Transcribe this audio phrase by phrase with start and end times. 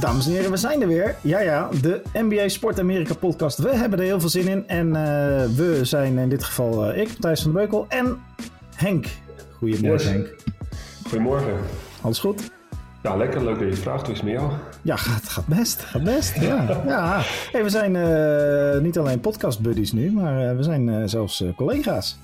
[0.00, 1.16] Dames en heren, we zijn er weer.
[1.20, 3.58] Ja, ja, de NBA Sport Amerika podcast.
[3.58, 4.68] We hebben er heel veel zin in.
[4.68, 4.94] En uh,
[5.56, 8.18] we zijn in dit geval uh, ik, Thijs van de Beukel en
[8.74, 9.06] Henk.
[9.52, 10.04] Goedemorgen, yes.
[10.04, 10.34] Henk.
[11.08, 11.56] Goedemorgen.
[12.00, 12.50] Alles goed?
[13.02, 13.44] Ja, lekker.
[13.44, 14.02] Leuk dat je vraagt.
[14.02, 14.52] Hoe is het met jou?
[14.82, 15.80] Ja, het gaat best.
[15.80, 16.40] Gaat best.
[16.40, 16.82] ja.
[16.86, 17.20] ja.
[17.52, 22.18] Hey, we zijn uh, niet alleen podcast buddies nu, maar we zijn zelfs collega's.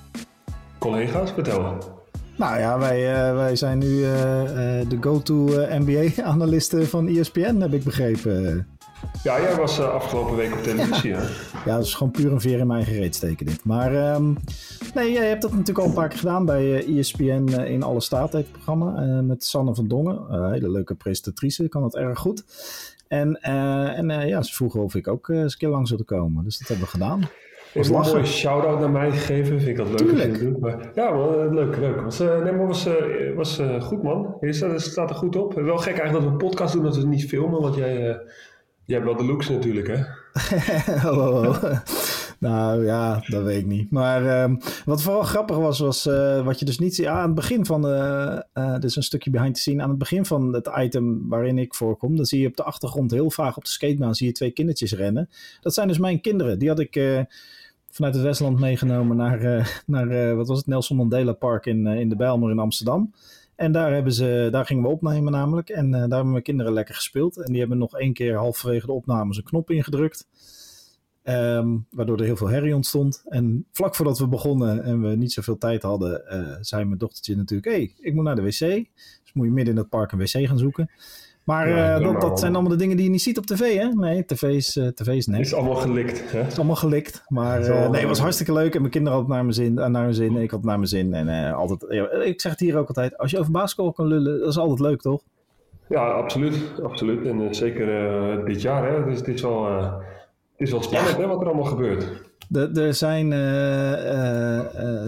[0.79, 1.33] Collega's?
[1.33, 1.79] Vertel.
[2.37, 7.73] Nou ja, wij, uh, wij zijn nu uh, uh, de go-to NBA-analisten van ESPN, heb
[7.73, 8.67] ik begrepen.
[9.23, 11.19] Ja, jij was afgelopen week op televisie, ja.
[11.19, 11.25] hè?
[11.65, 13.65] Ja, dat is gewoon puur een veer in mijn gereed steken dit.
[13.65, 14.37] Maar um,
[14.95, 18.33] nee, jij hebt dat natuurlijk al een paar keer gedaan bij ESPN in Alle Staat,
[18.33, 19.21] het programma.
[19.23, 22.45] met Sanne van Dongen, hele leuke presentatrice, kan dat erg goed.
[23.09, 26.45] En, en ja, ze vroegen of ik ook eens een keer lang zou komen.
[26.45, 27.29] Dus dat hebben we gedaan.
[27.75, 29.61] Was een mooie shout-out naar mij gegeven.
[29.61, 30.29] Vind ik dat leuk Tuurlijk.
[30.29, 30.61] als je dat doet.
[30.61, 32.01] Maar, ja, man, leuk, leuk.
[32.01, 32.95] Was, uh, nee, maar was, uh,
[33.37, 34.37] was uh, goed, man.
[34.41, 35.55] Je staat, staat, er goed op.
[35.55, 37.61] Wel gek eigenlijk dat we een podcast doen, dat we niet filmen.
[37.61, 37.95] Want jij,
[38.85, 39.99] jij hebt wel de looks natuurlijk, hè?
[41.11, 41.65] oh, oh, oh.
[42.43, 43.91] Nou ja, dat weet ik niet.
[43.91, 47.07] Maar um, wat vooral grappig was, was uh, wat je dus niet ziet.
[47.07, 47.87] Ah, aan het begin van.
[47.87, 48.39] Uh,
[48.75, 49.83] dit is een stukje behind the scene.
[49.83, 52.17] Aan het begin van het item waarin ik voorkom.
[52.17, 54.15] Dan zie je op de achtergrond heel vaag op de skatebaan.
[54.15, 55.29] Zie je twee kindertjes rennen.
[55.61, 56.59] Dat zijn dus mijn kinderen.
[56.59, 57.27] Die had ik
[57.93, 60.67] vanuit het Westland meegenomen naar, naar wat was het?
[60.67, 63.13] Nelson Mandela Park in, in de Bijlmer in Amsterdam.
[63.57, 65.69] En daar, hebben ze, daar gingen we opnemen namelijk.
[65.69, 67.37] En daar hebben mijn kinderen lekker gespeeld.
[67.37, 70.29] En die hebben nog één keer halverwege de opname een knop ingedrukt.
[71.25, 73.23] Um, waardoor er heel veel herrie ontstond.
[73.29, 76.23] En vlak voordat we begonnen en we niet zoveel tijd hadden,
[76.61, 78.59] zei mijn dochtertje natuurlijk: hey, ik moet naar de wc.
[79.23, 80.91] Dus moet je midden in het park een wc gaan zoeken.
[81.45, 83.79] Maar ja, uh, dat, dat zijn allemaal de dingen die je niet ziet op tv,
[83.79, 83.89] hè?
[83.89, 85.47] Nee, tv is, uh, tv is niks.
[85.47, 86.47] Is allemaal gelikt, hè?
[86.47, 87.25] Is allemaal gelikt.
[87.29, 88.75] Maar uh, nee, het was hartstikke leuk.
[88.75, 90.37] En mijn kinderen hadden naar mijn zin, naar hun zin.
[90.37, 91.15] Ik had naar mijn zin.
[91.15, 91.83] En altijd,
[92.25, 94.81] ik zeg het hier ook altijd: als je over basketbal kan lullen, dat is altijd
[94.81, 95.23] leuk, toch?
[95.89, 96.81] Ja, absoluut.
[96.83, 97.27] absoluut.
[97.27, 99.05] En zeker dit jaar, hè?
[99.05, 99.65] Dus het is wel.
[100.53, 101.21] Het is wel spannend, ja.
[101.23, 102.23] hè, wat er allemaal gebeurt.
[102.49, 103.33] De, er zijn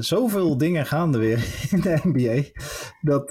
[0.02, 2.42] zoveel dingen gaande weer in de NBA.
[3.00, 3.28] Dat,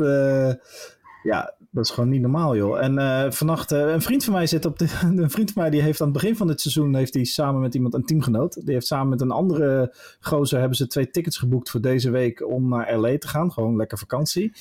[1.24, 2.84] ja, dat is gewoon niet normaal, joh.
[2.84, 4.88] En vannacht, een vriend van mij zit op de,
[5.22, 7.62] een vriend van mij die heeft aan het begin van dit seizoen heeft hij samen
[7.62, 11.38] met iemand, een teamgenoot, die heeft samen met een andere gozer hebben ze twee tickets
[11.38, 13.52] geboekt voor deze week om naar LA te gaan.
[13.52, 14.54] Gewoon lekker vakantie.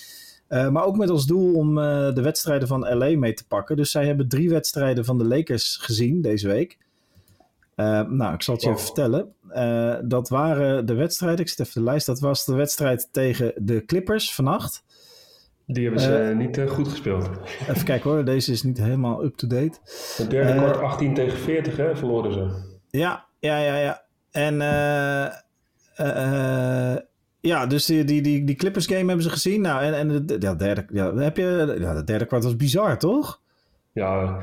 [0.49, 1.75] Uh, maar ook met als doel om
[2.15, 3.77] de wedstrijden van LA mee te pakken.
[3.77, 6.79] Dus zij hebben drie wedstrijden van de Lakers gezien deze week.
[8.09, 9.34] Nou, ik zal het je even vertellen.
[10.09, 11.41] Dat waren de wedstrijden.
[11.41, 12.06] Ik zit even de lijst.
[12.06, 14.84] Dat was de wedstrijd tegen de Clippers vannacht.
[15.72, 17.31] Die hebben ze uh, niet goed gespeeld.
[17.69, 19.78] Even kijken hoor, deze is niet helemaal up-to-date.
[20.16, 22.50] De derde kwart 18 tegen 40, hè, verloren ze.
[22.91, 24.03] Ja, ja, ja, ja.
[24.31, 24.61] En
[27.43, 29.61] ja, dus die, die, die, die Clippers game hebben ze gezien.
[29.61, 32.99] Nou, en, en de, ja, derde, ja, heb je, ja, de derde kwart was bizar,
[32.99, 33.41] toch?
[33.93, 34.38] Ja,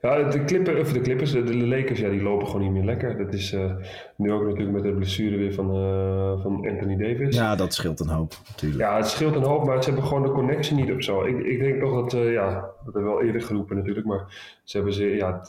[0.00, 2.84] ja, de, Clippers, of de Clippers, de, de Lakers, ja, die lopen gewoon niet meer
[2.84, 3.16] lekker.
[3.18, 3.72] Dat is uh,
[4.16, 7.36] nu ook natuurlijk met de blessure weer van, uh, van Anthony Davis.
[7.36, 8.80] Ja, dat scheelt een hoop, natuurlijk.
[8.80, 11.24] Ja, het scheelt een hoop, maar ze hebben gewoon de connectie niet of zo.
[11.24, 14.58] Ik, ik denk toch dat, uh, ja, dat hebben we wel eerder geroepen natuurlijk, maar
[14.64, 15.44] ze hebben ze, ja,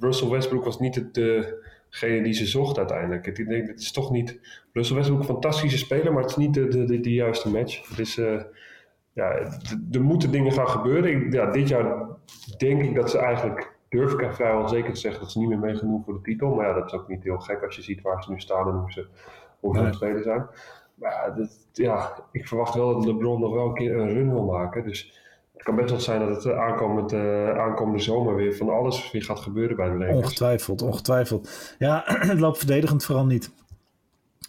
[0.00, 3.26] Russell Westbrook was niet het, degene die ze zocht uiteindelijk.
[3.26, 4.40] Ik denk, het is toch niet,
[4.72, 7.88] Russell Westbrook een fantastische speler, maar het is niet de, de, de, de juiste match.
[7.88, 8.20] Het is
[9.12, 9.30] ja,
[9.92, 11.10] er moeten dingen gaan gebeuren.
[11.10, 12.06] Ik, ja, dit jaar
[12.58, 15.58] denk ik dat ze eigenlijk, durf ik vrijwel zeker te zeggen, dat ze niet meer
[15.58, 16.54] meegenomen voor de titel.
[16.54, 18.68] Maar ja, dat is ook niet heel gek als je ziet waar ze nu staan
[18.68, 19.06] en hoe ze,
[19.60, 20.46] hoe ze tweede zijn.
[20.94, 24.32] Maar ja, dat, ja, ik verwacht wel dat LeBron nog wel een keer een run
[24.32, 24.84] wil maken.
[24.84, 25.20] Dus
[25.52, 29.22] het kan best wel zijn dat het aankomend, uh, aankomende zomer weer van alles weer
[29.22, 30.16] gaat gebeuren bij de Lakers.
[30.16, 31.74] Ongetwijfeld, ongetwijfeld.
[31.78, 33.52] Ja, het loopt verdedigend vooral niet.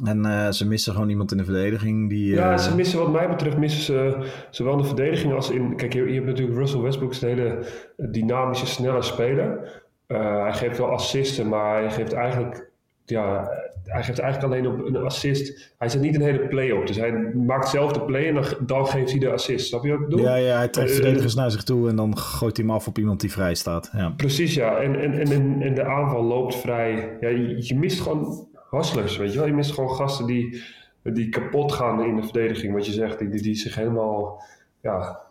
[0.06, 2.10] En uh, ze missen gewoon iemand in de verdediging.
[2.10, 2.36] Die, uh...
[2.36, 5.76] Ja, ze missen wat mij betreft missen ze zowel de verdediging als in...
[5.76, 7.66] Kijk, je, je hebt natuurlijk Russell Westbrook, een hele
[7.98, 9.82] dynamische, snelle speler.
[10.08, 12.72] Uh, hij geeft wel assisten, maar hij geeft eigenlijk...
[13.06, 13.50] Ja,
[13.84, 15.74] hij geeft eigenlijk alleen op een assist.
[15.78, 16.88] Hij zet niet een hele play op.
[16.88, 19.68] Dus hij maakt zelf de play en dan, dan geeft hij de assist.
[19.68, 20.26] Snap je wat ik bedoel?
[20.26, 22.98] Ja, ja hij trekt verdedigers naar zich toe en dan gooit hij hem af op
[22.98, 23.90] iemand die vrij staat.
[23.94, 24.14] Ja.
[24.18, 24.78] Precies, ja.
[24.78, 27.18] En, en, en, en de aanval loopt vrij.
[27.20, 29.48] Ja, je, je mist gewoon hustlers, weet je wel.
[29.48, 30.64] Je mist gewoon gasten die,
[31.04, 33.20] die kapot gaan in de verdediging, wat je zegt.
[33.20, 34.44] Die, die, die zich helemaal,
[34.82, 35.22] ja,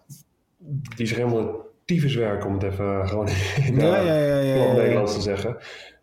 [0.97, 3.29] die zich helemaal tyfus werken, om het even gewoon
[3.67, 5.57] in ja, ja, ja, ja, ja, Nederlands te zeggen.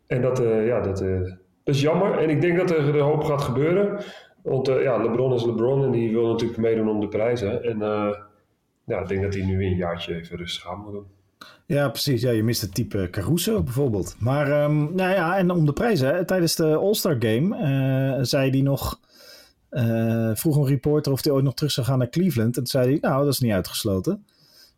[0.08, 1.22] En dat, uh, ja, dat, uh,
[1.64, 2.18] dat is jammer.
[2.18, 4.04] En ik denk dat er een hoop gaat gebeuren.
[4.44, 7.64] Want uh, ja, LeBron is LeBron en die wil natuurlijk meedoen om de prijzen.
[7.64, 7.78] En
[8.86, 11.19] ja, ik denk dat hij nu een jaartje even rustig aan moet doen.
[11.70, 12.22] Ja, precies.
[12.22, 14.16] Ja, je mist het type Caruso bijvoorbeeld.
[14.20, 16.26] Maar um, nou ja, en om de prijzen.
[16.26, 17.58] Tijdens de All-Star Game
[18.18, 19.00] uh, zei hij nog...
[19.72, 22.48] Uh, vroeg een reporter of hij ooit nog terug zou gaan naar Cleveland.
[22.48, 24.26] En toen zei hij, nou, dat is niet uitgesloten.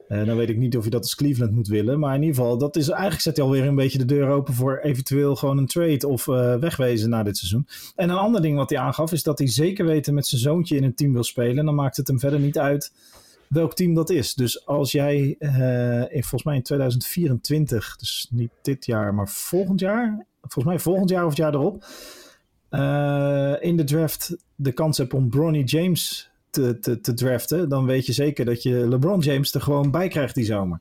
[0.09, 1.99] Uh, dan weet ik niet of je dat als Cleveland moet willen.
[1.99, 4.53] Maar in ieder geval, dat is, eigenlijk zet hij alweer een beetje de deur open
[4.53, 7.67] voor eventueel gewoon een trade of uh, wegwezen na dit seizoen.
[7.95, 10.75] En een ander ding wat hij aangaf is dat hij zeker weten met zijn zoontje
[10.75, 11.65] in een team wil spelen.
[11.65, 12.91] Dan maakt het hem verder niet uit
[13.51, 14.33] welk team dat is.
[14.33, 19.79] Dus als jij uh, in, volgens mij in 2024, dus niet dit jaar, maar volgend
[19.79, 21.83] jaar, volgens mij volgend jaar of het jaar erop,
[23.61, 28.05] in de draft de kans hebt om Bronny James te, te, te, draften, dan weet
[28.05, 30.79] je zeker dat je LeBron James er gewoon bij krijgt die zomer.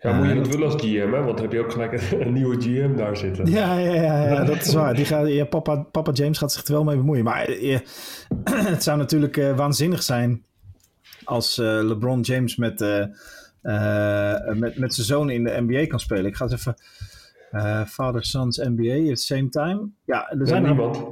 [0.00, 1.22] Ja, moet je dat willen als GM, hè?
[1.22, 3.50] want dan heb je ook gelijk een, nieuwe GM daar zitten.
[3.50, 4.94] Ja, ja, ja, ja dat is waar.
[4.94, 7.24] Die gaat, ja, papa, papa James gaat zich er wel mee bemoeien.
[7.24, 7.46] Maar
[8.74, 10.44] het zou natuurlijk uh, waanzinnig zijn
[11.28, 13.04] als uh, LeBron James met, uh,
[14.54, 16.26] met, met zijn zoon in de NBA kan spelen.
[16.26, 16.76] Ik ga eens even...
[17.86, 19.88] Father Sons NBA at the same time.
[20.04, 21.04] Ja, er zijn niemand.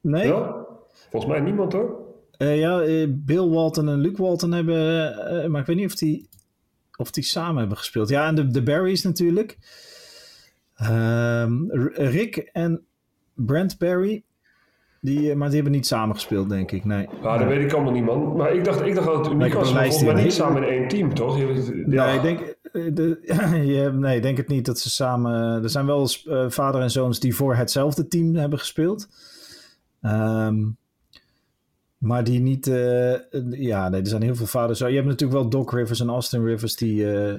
[0.00, 0.26] Nee?
[0.26, 0.66] Ja?
[1.10, 2.00] Volgens mij niemand hoor.
[2.38, 6.28] Ja, Bill Walton en Luke Walton hebben, maar ik weet niet of die,
[6.96, 8.08] of die samen hebben gespeeld.
[8.08, 9.58] Ja, en de, de Barrys natuurlijk.
[10.82, 12.84] Um, Rick en
[13.34, 14.24] Brent Barry,
[15.02, 16.84] die, maar die hebben niet samen gespeeld, denk ik.
[16.84, 17.08] Nee.
[17.22, 18.36] Dat weet ik allemaal niet, man.
[18.36, 19.70] Maar ik dacht, ik dacht dat het uniek was.
[19.72, 21.38] Volgens mij niet samen in één team, toch?
[21.38, 22.06] Je, ja.
[22.06, 22.56] Nee, ik denk,
[22.96, 23.18] de,
[23.72, 25.62] je, nee, denk het niet dat ze samen...
[25.62, 26.08] Er zijn wel
[26.48, 29.08] vader en zoons die voor hetzelfde team hebben gespeeld.
[30.02, 30.76] Um,
[32.02, 33.14] maar die niet, uh,
[33.50, 34.78] ja, nee, er zijn heel veel vaders.
[34.78, 37.38] Je hebt natuurlijk wel Doc Rivers en Austin Rivers, die uh, uh,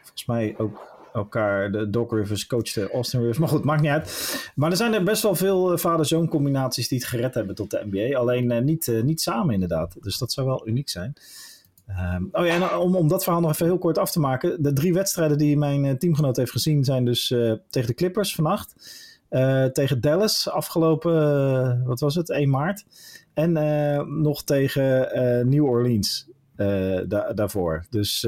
[0.00, 3.38] volgens mij ook elkaar, de Doc Rivers coachte Austin Rivers.
[3.38, 4.52] Maar goed, maakt niet uit.
[4.54, 7.86] Maar er zijn er best wel veel vader-zoon combinaties die het gered hebben tot de
[7.90, 8.18] NBA.
[8.18, 9.96] Alleen niet, niet samen inderdaad.
[10.00, 11.12] Dus dat zou wel uniek zijn.
[11.88, 14.62] Um, oh ja, en om, om dat verhaal nog even heel kort af te maken.
[14.62, 17.26] De drie wedstrijden die mijn teamgenoot heeft gezien zijn dus
[17.70, 18.74] tegen de Clippers vannacht.
[19.72, 22.84] Tegen Dallas afgelopen, wat was het, 1 maart.
[23.34, 23.52] En
[24.22, 25.08] nog tegen
[25.48, 26.28] New Orleans
[27.06, 27.86] da daarvoor.
[27.90, 28.26] Dus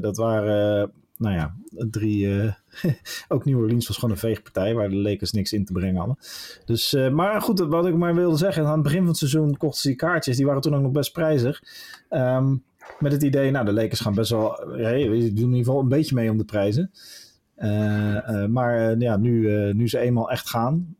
[0.00, 1.54] dat waren, nou ja,
[1.90, 2.54] drie...
[3.28, 6.18] ook New Orleans was gewoon een veegpartij waar de Lakers niks in te brengen hadden.
[6.64, 9.80] Dus, maar goed, wat ik maar wilde zeggen, aan het begin van het seizoen kochten
[9.80, 10.36] ze die kaartjes.
[10.36, 11.62] Die waren toen ook nog best prijzig.
[12.10, 12.62] Um,
[12.98, 15.88] met het idee, nou, de Lakers gaan best wel, hey, doen in ieder geval een
[15.88, 16.90] beetje mee om de prijzen.
[17.56, 20.96] Uh, maar ja, nu, nu ze eenmaal echt gaan,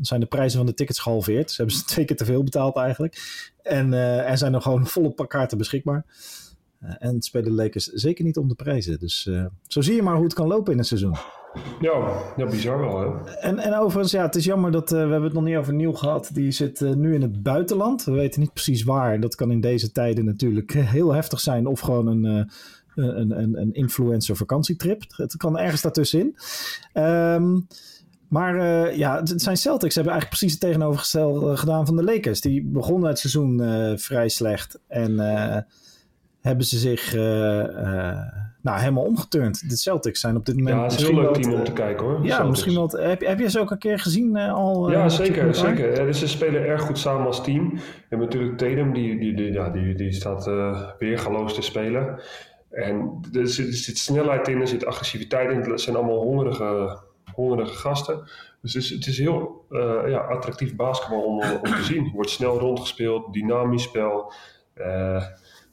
[0.00, 1.50] zijn de prijzen van de tickets gehalveerd.
[1.50, 3.18] Ze hebben ze twee keer te veel betaald eigenlijk.
[3.62, 6.04] En er zijn er gewoon volle kaarten beschikbaar.
[6.98, 8.98] En spelen de Lakers zeker niet om de prijzen.
[8.98, 9.30] Dus
[9.66, 11.16] zo zie je maar hoe het kan lopen in een seizoen.
[11.80, 13.30] Ja, ja bizar wel hè.
[13.30, 15.92] En, en overigens, ja, het is jammer dat we hebben het nog niet over Nieuw
[15.92, 16.30] gehad.
[16.32, 18.04] Die zit nu in het buitenland.
[18.04, 19.20] We weten niet precies waar.
[19.20, 21.66] Dat kan in deze tijden natuurlijk heel heftig zijn.
[21.66, 22.50] Of gewoon een
[22.96, 25.02] een, een, een influencer vakantietrip.
[25.08, 26.36] Het kan ergens daartussenin.
[26.94, 27.66] Um,
[28.28, 28.56] maar
[28.96, 32.40] ja, het zijn Celtics hebben eigenlijk precies het tegenovergestelde gedaan van de Lakers.
[32.40, 33.60] Die begonnen het seizoen
[33.98, 35.16] vrij slecht en
[36.46, 37.14] hebben ze zich
[38.62, 39.68] nou, helemaal omgeturnd.
[39.68, 40.76] De Celtics zijn op dit moment.
[40.76, 42.24] Ja, het is een heel leuk team om te kijken hoor.
[42.24, 42.48] Ja, Celtics.
[42.48, 43.08] misschien wel.
[43.08, 44.90] Heb, heb je ze ook een keer gezien al?
[44.90, 45.54] ja, zeker.
[45.54, 45.96] zeker.
[45.96, 47.70] Ja, dus ze spelen erg goed samen als team.
[47.74, 50.44] We hebben natuurlijk Tatum, die, die, die, ja, die, die staat
[50.98, 52.20] weergaloos te spelen.
[52.70, 55.70] En er zit, er zit, snelheid in, er zit agressiviteit in.
[55.70, 56.98] Het zijn allemaal hongerige,
[57.32, 58.28] hongerige gasten.
[58.62, 62.04] Dus het is, het is heel uh, ja, attractief basketbal om, om te zien.
[62.04, 64.32] Er wordt snel rondgespeeld, dynamisch spel.
[64.74, 65.24] Uh,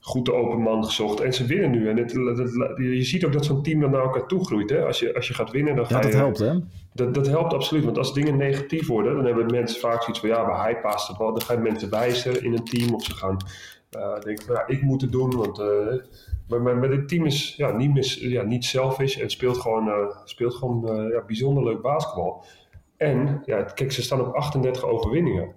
[0.05, 1.19] goed de open man gezocht.
[1.19, 1.89] En ze winnen nu.
[1.89, 4.69] En het, het, het, je ziet ook dat zo'n team dan naar elkaar toe groeit.
[4.69, 4.85] Hè?
[4.85, 6.17] Als, je, als je gaat winnen, dan ga ja, dat je...
[6.17, 6.59] helpt, hè?
[6.93, 7.83] Dat, dat helpt absoluut.
[7.83, 10.29] Want als dingen negatief worden, dan hebben mensen vaak zoiets van...
[10.29, 11.33] Ja, maar hij past het wel.
[11.33, 12.93] Dan gaan mensen wijzen in een team.
[12.93, 13.37] Of ze gaan
[13.97, 15.35] uh, denken van, ja, ik moet het doen.
[15.35, 15.61] Want...
[16.47, 19.87] Maar, maar, maar dit team is ja, niet, mis, ja, niet selfish en speelt gewoon,
[19.87, 19.93] uh,
[20.23, 22.45] speelt gewoon ja, bijzonder leuk basketbal.
[22.97, 25.53] En ja, kijk, ze staan op 38 overwinningen.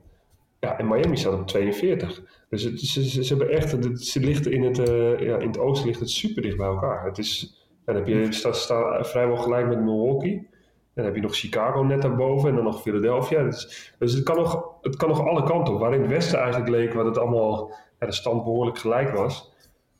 [0.60, 2.22] Ja, en Miami staat op 42.
[2.48, 5.58] Dus het, ze, ze, hebben echt, het, ze ligt in het, uh, ja, in het
[5.58, 7.04] oosten ligt het super dicht bij elkaar.
[7.04, 10.48] Het is, dan heb je staat, staat vrijwel gelijk met Milwaukee.
[10.94, 13.42] Dan heb je nog Chicago net daarboven en dan nog Philadelphia.
[13.42, 15.80] Dus, het, kan nog, het kan nog alle kanten op.
[15.80, 19.54] Waar in het westen eigenlijk leek, waar het allemaal ja, de stand behoorlijk gelijk was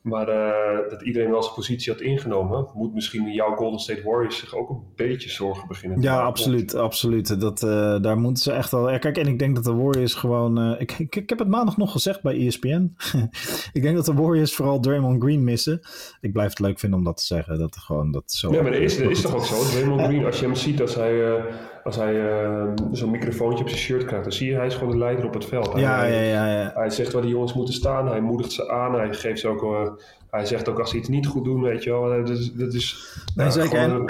[0.07, 4.37] maar uh, dat iedereen wel zijn positie had ingenomen, moet misschien jouw Golden State Warriors
[4.37, 7.41] zich ook een beetje zorgen beginnen Ja, absoluut, absoluut.
[7.41, 8.71] Dat, uh, daar moeten ze echt.
[8.71, 10.59] Ja, kijk, en ik denk dat de Warriors gewoon.
[10.59, 12.95] Uh, ik, ik, ik heb het maandag nog gezegd bij ESPN.
[13.73, 15.79] ik denk dat de Warriors vooral Draymond Green missen.
[16.21, 17.59] Ik blijf het leuk vinden om dat te zeggen.
[17.59, 18.53] Dat gewoon dat zo.
[18.53, 19.63] Ja, maar dat is, dat is toch ook zo.
[19.63, 21.41] Draymond Green, als je hem ziet als hij
[21.87, 24.91] als hij uh, zo'n microfoontje op zijn shirt krijgt, dan zie je, hij is gewoon
[24.91, 25.73] de leider op het veld.
[25.73, 28.69] Hij, ja, ja, ja, ja, Hij zegt waar die jongens moeten staan, hij moedigt ze
[28.69, 29.89] aan, hij geeft ze ook, uh,
[30.29, 32.09] hij zegt ook als ze iets niet goed doen, weet je wel.
[32.09, 33.77] Dat is, dat is nee, zeker.
[33.77, 34.01] En,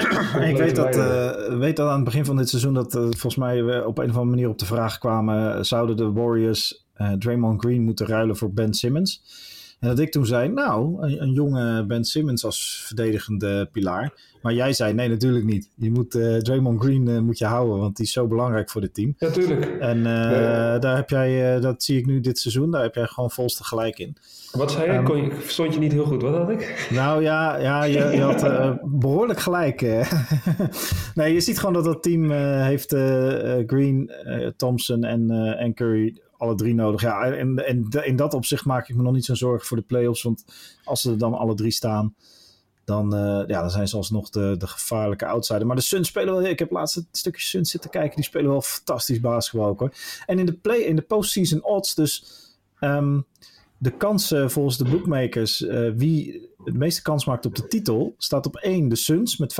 [0.49, 3.63] ik weet dat, uh, weet dat aan het begin van dit seizoen dat volgens mij
[3.63, 6.85] we op een of andere manier op de vraag kwamen, zouden de Warriors
[7.19, 9.23] Draymond Green moeten ruilen voor Ben Simmons?
[9.79, 14.13] En dat ik toen zei, nou, een, een jonge Ben Simmons als verdedigende pilaar.
[14.41, 15.69] Maar jij zei, nee, natuurlijk niet.
[15.75, 18.81] Je moet uh, Draymond Green uh, moet je houden, want die is zo belangrijk voor
[18.81, 19.15] het team.
[19.19, 19.65] Natuurlijk.
[19.79, 20.79] En uh, nee.
[20.79, 23.99] daar heb jij, dat zie ik nu dit seizoen, daar heb jij gewoon volste gelijk
[23.99, 24.17] in.
[24.51, 24.97] Wat zei je?
[24.97, 26.21] Um, Kon je verstond je niet heel goed.
[26.21, 26.87] Wat had ik?
[26.89, 28.45] Nou ja, ja je, je had
[29.01, 29.81] behoorlijk gelijk.
[31.15, 32.31] nee, je ziet gewoon dat dat team
[32.61, 32.89] heeft
[33.67, 34.11] Green,
[34.55, 37.01] Thompson en, en Curry alle drie nodig.
[37.01, 39.83] Ja, en, en in dat opzicht maak ik me nog niet zo'n zorgen voor de
[39.83, 40.23] playoffs.
[40.23, 40.45] Want
[40.83, 42.15] als ze er dan alle drie staan,
[42.85, 45.67] dan, uh, ja, dan zijn ze alsnog de, de gevaarlijke outsider.
[45.67, 46.43] Maar de Suns spelen wel...
[46.43, 48.15] Ik heb laatst een stukje Suns zitten kijken.
[48.15, 49.93] Die spelen wel fantastisch basketbal ook hoor.
[50.25, 52.25] En in de, play, in de postseason odds dus...
[52.79, 53.25] Um,
[53.77, 55.61] de kansen volgens de bookmakers...
[55.61, 58.15] Uh, wie het meeste kans maakt op de titel...
[58.17, 59.55] staat op 1 de Suns met 25%.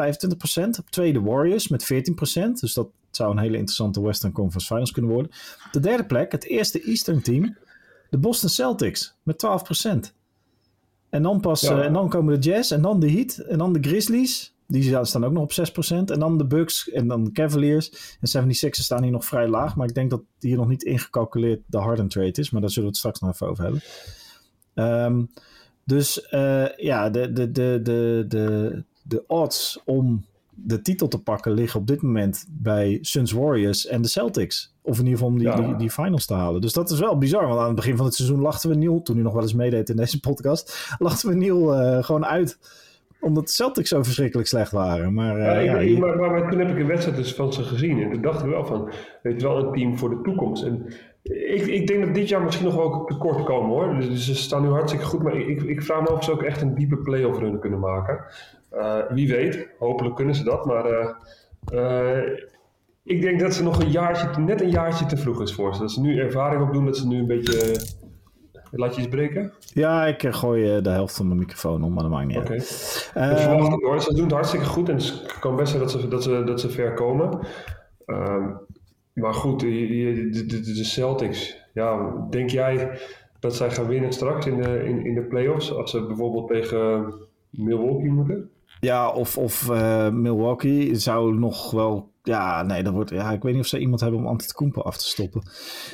[0.79, 2.59] Op 2 de Warriors met 14%.
[2.59, 5.31] Dus dat zou een hele interessante Western Conference Finals kunnen worden.
[5.65, 7.57] Op de derde plek, het eerste Eastern team...
[8.09, 9.45] de Boston Celtics met
[9.85, 10.15] 12%.
[11.09, 11.77] En dan pas, ja.
[11.77, 14.55] uh, en dan komen de Jazz en dan de Heat en dan de Grizzlies.
[14.67, 15.89] Die staan ook nog op 6%.
[15.89, 18.17] En dan de Bucks en dan de Cavaliers.
[18.19, 19.75] En 76ers staan hier nog vrij laag.
[19.75, 22.49] Maar ik denk dat hier nog niet ingecalculeerd de Harden trade is.
[22.49, 23.81] Maar daar zullen we het straks nog even over hebben.
[25.05, 25.29] Um,
[25.83, 30.25] dus uh, ja, de, de, de, de, de, de odds om
[30.59, 34.75] de titel te pakken liggen op dit moment bij Suns Warriors en de Celtics.
[34.81, 35.55] Of in ieder geval om die, ja.
[35.55, 36.61] die, die, finals te halen.
[36.61, 37.47] Dus dat is wel bizar.
[37.47, 39.53] Want aan het begin van het seizoen lachten we Niel, toen hij nog wel eens
[39.53, 42.59] meedeed in deze podcast, lachten we Niel uh, gewoon uit.
[43.19, 45.13] Omdat de Celtics zo verschrikkelijk slecht waren.
[45.13, 47.53] Maar, uh, ja, ja, ik, maar, maar, maar, toen heb ik een wedstrijd dus van
[47.53, 48.01] ze gezien.
[48.01, 48.89] En toen dacht ik wel van,
[49.21, 50.63] weet je wel, een team voor de toekomst.
[50.63, 50.85] En
[51.23, 53.95] ik, ik denk dat dit jaar misschien nog wel tekort komen hoor.
[53.99, 55.23] Dus ze staan nu hartstikke goed.
[55.23, 57.79] Maar ik, ik vraag me af of ze ook echt een diepe play-off run kunnen
[57.79, 58.25] maken.
[58.73, 60.65] Uh, wie weet, hopelijk kunnen ze dat.
[60.65, 61.15] Maar
[61.73, 62.19] uh,
[63.03, 65.81] ik denk dat ze nog een jaartje, net een jaartje te vroeg is voor ze.
[65.81, 67.81] Dat ze nu ervaring opdoen, dat ze nu een beetje...
[68.71, 69.53] Laat je iets breken?
[69.73, 72.49] Ja, ik gooi de helft van mijn microfoon om, maar dat maakt niet okay.
[72.49, 73.11] uit.
[73.15, 73.33] Okay.
[73.33, 74.01] Dus verwacht ik hoor.
[74.01, 76.61] Ze doen het hartstikke goed en het kan best zijn dat ze, dat ze, dat
[76.61, 77.39] ze ver komen.
[79.13, 79.67] maar goed, de,
[80.31, 81.65] de, de, de Celtics.
[81.73, 82.99] Ja, denk jij
[83.39, 85.73] dat zij gaan winnen straks in de, in, in de playoffs?
[85.73, 87.13] Als ze bijvoorbeeld tegen
[87.49, 88.49] Milwaukee moeten?
[88.79, 92.11] Ja, of, of uh, Milwaukee zou nog wel.
[92.23, 93.09] Ja, nee, dat wordt.
[93.09, 95.41] Ja, ik weet niet of ze iemand hebben om Antetokounmpo af te stoppen.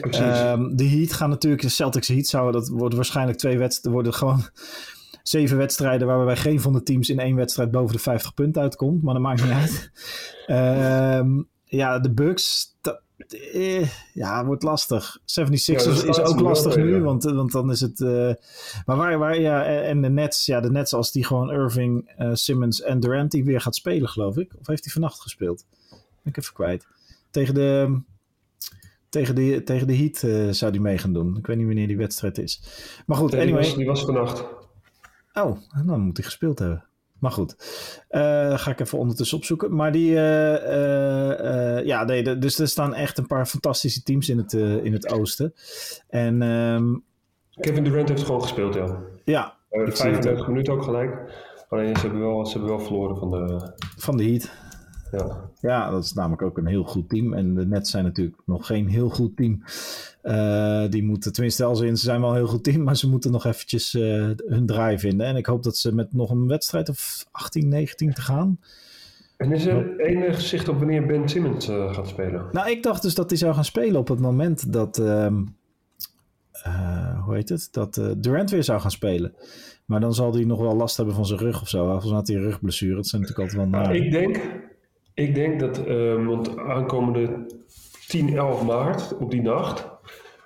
[0.02, 1.62] Um, de Heat gaan natuurlijk.
[1.62, 2.62] De Celtics Heat zouden.
[2.62, 3.92] Dat worden waarschijnlijk twee wedstrijden.
[3.92, 4.44] worden gewoon
[5.24, 9.04] zeven wedstrijden waarbij geen van de teams in één wedstrijd boven de 50 punten uitkomt.
[9.04, 9.92] Maar dat maakt niet uit.
[11.20, 11.48] Um,
[11.80, 12.76] ja, de Bucks.
[13.28, 15.18] Eh, ja, wordt lastig.
[15.26, 18.00] 76 ja, is, is ook lastig nu, want, want dan is het.
[18.00, 18.34] Uh,
[18.86, 22.30] maar waar, waar, ja, en de Nets, ja, de Nets als die gewoon Irving, uh,
[22.34, 24.54] Simmons en Durant die weer gaat spelen, geloof ik.
[24.60, 25.66] Of heeft hij vannacht gespeeld?
[25.90, 26.88] Ben ik even kwijt.
[27.32, 28.02] Tegen de.
[29.10, 31.38] Tegen de, tegen de Heat uh, zou die mee gaan doen.
[31.38, 32.62] Ik weet niet wanneer die wedstrijd is.
[33.06, 33.46] Maar goed, anyway.
[33.46, 34.46] Die was, die was vannacht.
[35.34, 36.86] Oh, dan moet hij gespeeld hebben.
[37.24, 37.56] Maar goed,
[38.12, 39.76] uh, ga ik even ondertussen opzoeken.
[39.76, 44.30] Maar die, uh, uh, ja, nee, de, dus er staan echt een paar fantastische teams
[44.30, 44.54] in het,
[44.84, 45.54] in het oosten.
[46.08, 47.04] En, um,
[47.60, 48.98] Kevin Durant heeft gewoon gespeeld, ja.
[49.24, 49.56] Ja.
[49.70, 51.18] 35 minuten ook gelijk.
[51.70, 53.74] Alleen ze hebben wel, ze hebben wel verloren van de...
[53.98, 54.52] Van de Heat.
[55.18, 55.50] Ja.
[55.60, 57.34] ja, dat is namelijk ook een heel goed team.
[57.34, 59.64] En de Nets zijn natuurlijk nog geen heel goed team.
[60.24, 63.10] Uh, die moeten, tenminste, als in, ze zijn wel een heel goed team, maar ze
[63.10, 65.28] moeten nog eventjes uh, hun draai vinden.
[65.28, 68.60] En ik hoop dat ze met nog een wedstrijd of 18, 19 te gaan.
[69.38, 72.46] En is er enig zicht op wanneer Ben Simmons uh, gaat spelen?
[72.52, 74.98] Nou, ik dacht dus dat hij zou gaan spelen op het moment dat.
[74.98, 75.44] Ehm,
[77.26, 77.68] hoe heet het?
[77.72, 79.34] Dat Durant weer zou gaan spelen.
[79.86, 81.96] Maar dan zal hij nog wel last hebben van zijn rug of zo.
[81.96, 82.96] Of had hij een rugblessure.
[82.96, 83.96] Dat zijn natuurlijk altijd wel naar.
[83.96, 84.40] ik denk,
[85.14, 87.46] ik denk dat, uh, want aankomende
[88.08, 89.92] 10, 11 maart op die nacht,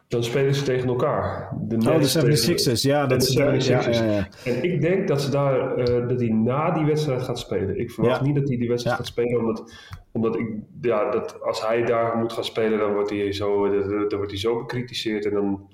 [0.08, 1.54] dan spelen ze tegen elkaar.
[1.60, 3.06] De oh, de 76ers, ja.
[3.06, 3.68] Dat de 76ers.
[3.68, 4.28] Ja, ja, ja.
[4.44, 7.80] En ik denk dat, ze daar, uh, dat hij na die wedstrijd gaat spelen.
[7.80, 9.74] Ik verwacht niet dat hij die wedstrijd gaat spelen, omdat,
[10.12, 10.48] omdat ik,
[10.82, 13.70] ja, dat als hij daar moet gaan spelen, dan wordt hij zo,
[14.08, 15.70] dan wordt hij zo bekritiseerd en dan...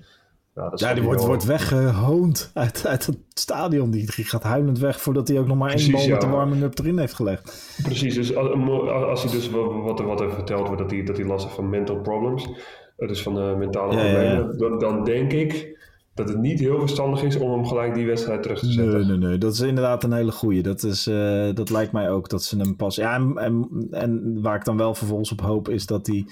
[0.54, 3.90] Ja, ja die wordt, wordt weggehoond uit, uit het stadion.
[3.90, 6.12] Die gaat huilend weg voordat hij ook nog maar Precies, één bal ja.
[6.12, 7.76] met de warming-up erin heeft gelegd.
[7.82, 11.26] Precies, dus als, als hij dus wat, wat er verteld wordt dat hij, dat hij
[11.26, 12.48] last heeft van mental problems,
[12.96, 15.78] dus van uh, mentale problemen, dan, dan denk ik
[16.14, 18.94] dat het niet heel verstandig is om hem gelijk die wedstrijd terug te zetten.
[18.94, 19.38] Nee, nee, nee.
[19.38, 20.62] Dat is inderdaad een hele goeie.
[20.62, 22.96] Dat, is, uh, dat lijkt mij ook dat ze hem pas...
[22.96, 26.26] Ja, en, en, en waar ik dan wel vervolgens op hoop is dat hij...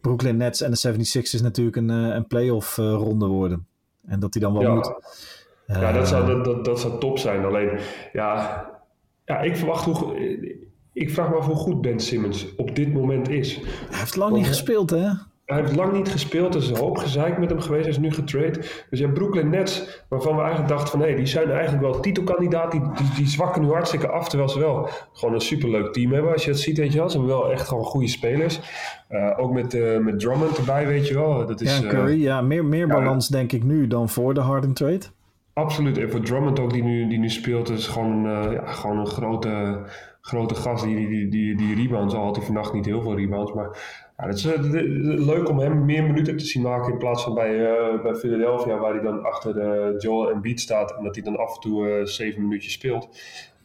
[0.00, 3.66] Brooklyn Nets en de 76ers natuurlijk een, een playoff uh, ronde worden.
[4.06, 4.74] En dat hij dan wel ja.
[4.74, 4.92] moet.
[5.66, 7.44] Ja, dat zou, dat, dat, dat zou top zijn.
[7.44, 7.78] Alleen,
[8.12, 8.66] ja,
[9.24, 10.18] ja ik verwacht hoe...
[10.92, 13.54] Ik vraag me af hoe goed Ben Simmons op dit moment is.
[13.54, 15.08] Hij heeft lang Want, niet gespeeld, hè?
[15.50, 16.54] Hij heeft lang niet gespeeld.
[16.54, 17.82] Er is een hoop gezeik met hem geweest.
[17.82, 18.60] Hij is nu getrade.
[18.90, 21.00] Dus ja, Brooklyn Nets, waarvan we eigenlijk dachten van...
[21.00, 22.72] hé, hey, die zijn eigenlijk wel titelkandidaat.
[22.72, 24.28] Die, die, die, zwakken nu hartstikke af.
[24.28, 26.32] Terwijl ze wel gewoon een superleuk team hebben.
[26.32, 27.10] Als je het ziet, weet je wel.
[27.10, 28.60] Ze hebben wel echt gewoon goede spelers.
[29.10, 31.46] Uh, ook met, uh, met Drummond erbij, weet je wel.
[31.46, 32.16] Dat is, ja, Curry.
[32.16, 35.02] Uh, ja, meer, meer balans denk ik nu dan voor de Harden trade.
[35.52, 35.98] Absoluut.
[35.98, 39.80] En voor Drummond ook, die nu, die nu speelt, is gewoon, ja, gewoon een grote,
[40.20, 40.84] grote gast.
[40.84, 43.52] Die, die, die, die rebounds al had hij vannacht niet heel veel rebounds.
[43.52, 43.78] Maar
[44.20, 44.44] ja, het is
[45.24, 48.78] leuk om hem meer minuten te zien maken in plaats van bij, uh, bij Philadelphia,
[48.78, 51.88] waar hij dan achter uh, Joel Embiid staat en dat hij dan af en toe
[51.88, 53.08] uh, zeven minuutjes speelt.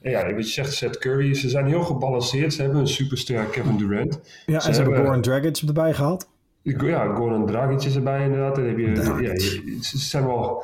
[0.02, 2.54] En ja, wat je zegt, Seth Curry, ze zijn heel gebalanceerd.
[2.54, 4.20] Ze hebben een superster Kevin Durant.
[4.46, 6.30] Ja, ze en ze hebben Goran Dragic erbij gehad.
[6.62, 8.56] Ja, Goran Dragic is erbij inderdaad.
[8.56, 9.38] Dan heb je, ja,
[9.82, 10.64] ze, zijn wel,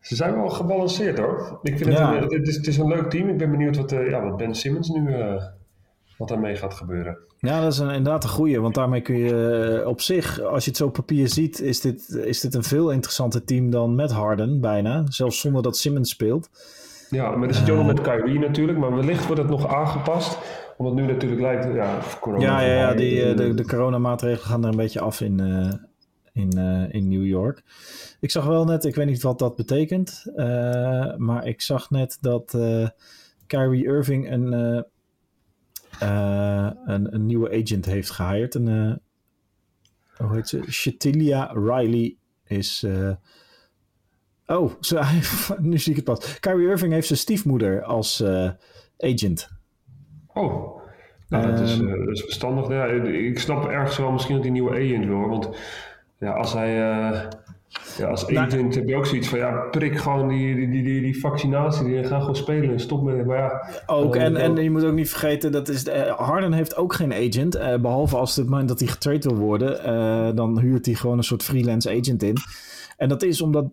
[0.00, 1.58] ze zijn wel gebalanceerd hoor.
[1.62, 2.14] Ik vind ja.
[2.20, 3.28] het, het, is, het is een leuk team.
[3.28, 5.14] Ik ben benieuwd wat, ja, wat Ben Simmons nu
[6.20, 7.18] wat daarmee gaat gebeuren.
[7.38, 8.60] Ja, dat is een, inderdaad een goeie.
[8.60, 12.08] Want daarmee kun je op zich, als je het zo op papier ziet, is dit,
[12.08, 15.04] is dit een veel interessanter team dan met Harden bijna.
[15.08, 16.50] Zelfs zonder dat Simmons speelt.
[17.10, 18.78] Ja, maar er zit uh, ook nog met Kyrie natuurlijk.
[18.78, 20.38] Maar wellicht wordt het nog aangepast.
[20.76, 22.44] Omdat nu natuurlijk lijkt, ja, corona.
[22.44, 25.72] Ja, ja, ja die, de, de coronamaatregelen gaan er een beetje af in, uh,
[26.32, 27.62] in, uh, in New York.
[28.20, 30.24] Ik zag wel net, ik weet niet wat dat betekent.
[31.16, 32.58] maar ik zag net dat
[33.46, 34.84] Kyrie Irving een
[36.00, 38.54] een, een, nieuwe agent heeft gehired.
[38.54, 38.94] Een, uh,
[40.26, 40.62] hoe heet ze?
[40.70, 42.82] Shatilia Riley is.
[42.86, 43.12] Uh,
[44.46, 45.20] oh, ze,
[45.58, 46.40] nu zie ik het pas.
[46.40, 48.24] Kyrie Irving heeft zijn stiefmoeder als
[48.98, 49.48] agent.
[50.26, 50.80] Oh,
[51.28, 52.68] nou, dat, is, um, dat is verstandig.
[52.68, 55.28] Ja, ik snap ergens wel misschien dat een nieuwe agent wil.
[55.28, 55.48] Want
[56.18, 57.28] ja, als hij
[57.98, 60.82] ja, als agent nou, heb je ook zoiets van, ja, prik gewoon die, die, die,
[60.82, 63.26] die, die vaccinatie, die gaan gewoon spelen en stop met het.
[63.26, 66.76] Maar ja, ook, en, en je moet ook niet vergeten, dat is, uh, Harden heeft
[66.76, 70.86] ook geen agent, uh, behalve als het moment dat hij getrade wil worden, dan huurt
[70.86, 72.36] hij gewoon een soort freelance agent in.
[72.96, 73.64] En dat is omdat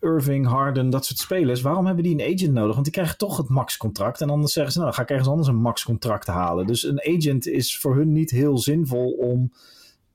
[0.00, 2.72] Irving, Harden, dat soort spelers, waarom hebben die een agent nodig?
[2.72, 4.20] Want die krijgen toch het max-contract.
[4.20, 6.66] En anders zeggen ze, nou, dan ga ik ergens anders een max-contract halen.
[6.66, 9.52] Dus een agent is voor hun niet heel zinvol om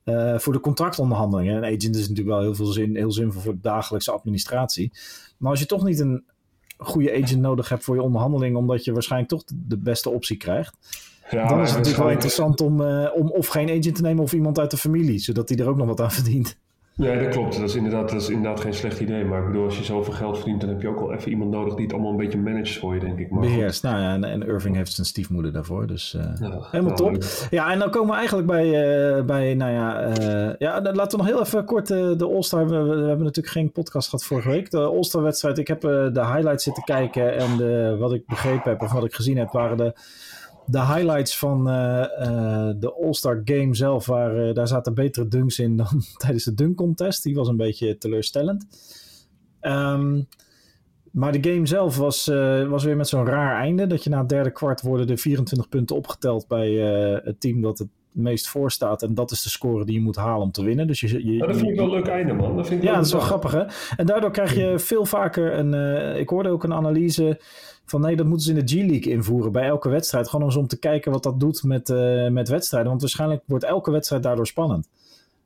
[0.10, 1.56] uh, voor de contractonderhandelingen.
[1.56, 4.92] Een agent is natuurlijk wel heel veel zin, heel zinvol voor de dagelijkse administratie.
[5.38, 6.24] Maar als je toch niet een
[6.78, 10.76] goede agent nodig hebt voor je onderhandeling, omdat je waarschijnlijk toch de beste optie krijgt.
[11.30, 14.24] Ja, dan is het natuurlijk wel interessant om, uh, om of geen agent te nemen
[14.24, 16.58] of iemand uit de familie, zodat hij er ook nog wat aan verdient.
[16.98, 17.60] Nee, dat klopt.
[17.60, 19.26] Dat is, inderdaad, dat is inderdaad geen slecht idee.
[19.26, 21.52] Maar ik bedoel, als je zoveel geld verdient, dan heb je ook wel even iemand
[21.52, 23.30] nodig die het allemaal een beetje managt voor je, denk ik.
[23.30, 23.84] Maar Beheerst.
[23.84, 25.88] Nou ja, en, en, Irving heeft zijn stiefmoeder daarvoor.
[25.88, 27.12] Dus uh, ja, helemaal top.
[27.12, 27.48] Leuk.
[27.50, 28.66] Ja, en dan komen we eigenlijk bij,
[29.18, 32.68] uh, bij nou ja, uh, ja, dan laten we nog heel even kort de All-Star.
[32.68, 34.72] We, we, hebben natuurlijk geen podcast gehad vorige week.
[34.72, 35.58] De All-Star wedstrijd.
[35.58, 39.14] Ik heb de highlights zitten kijken en de, wat ik begrepen heb of wat ik
[39.14, 39.94] gezien heb, waren de
[40.70, 45.60] de highlights van uh, uh, de All-Star Game zelf, waar, uh, daar zaten betere dunks
[45.60, 47.24] in dan tijdens de dunk contest.
[47.24, 48.66] Die was een beetje teleurstellend.
[49.62, 50.28] Um,
[51.12, 52.26] maar de game zelf was,
[52.68, 53.88] was weer met zo'n raar einde.
[53.88, 56.72] Dat je na het derde kwart worden er 24 punten opgeteld bij
[57.24, 59.04] het team dat het meest voor staat.
[59.04, 60.88] En dat is de score die je moet halen om te winnen.
[60.88, 62.56] Dus je, je, dat vind ik wel een leuk einde, man.
[62.56, 63.64] Dat vind ik ja, dat is wel grappig, hè?
[63.98, 65.74] En daardoor krijg je veel vaker een...
[66.18, 67.40] ik hoorde ook een analyse
[67.86, 70.30] van nee, dat moeten ze in de G-League invoeren bij elke wedstrijd.
[70.30, 72.90] Gewoon om te kijken wat dat doet met, uh, met wedstrijden.
[72.90, 74.90] Want waarschijnlijk wordt elke wedstrijd daardoor spannend.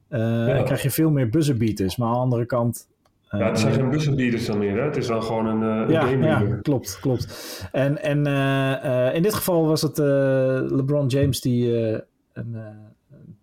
[0.09, 0.63] Uh, ja.
[0.63, 1.95] Krijg je veel meer buzzerbeaters.
[1.95, 2.87] Maar aan de andere kant...
[3.29, 4.77] Ja, het zijn geen buzzerbeaters dan meer.
[4.77, 4.81] Hè?
[4.81, 7.69] Het is dan gewoon een, een ja, Ja, klopt, klopt.
[7.71, 8.25] En, en
[9.13, 9.97] in dit geval was het
[10.71, 11.73] LeBron James die
[12.33, 12.55] een,